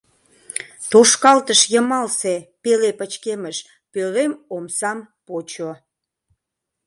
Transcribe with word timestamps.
Тошкалтыш 0.91 1.61
йымалсе 1.73 2.35
пеле 2.61 2.91
пычкемыш 2.99 3.57
пӧлем 3.91 4.33
омсам 4.55 4.99
почо. 5.25 5.71